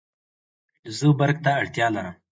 [0.97, 2.15] زه برق ته اړتیا لرم